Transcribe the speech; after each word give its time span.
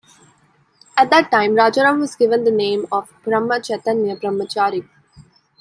At 0.97 1.11
that 1.11 1.29
time, 1.29 1.51
Rajaram 1.51 1.99
was 1.99 2.15
given 2.15 2.43
the 2.43 2.49
name 2.49 2.87
of 2.91 3.13
Brahma 3.23 3.61
Chaitanya 3.61 4.15
Brahmachari. 4.15 4.89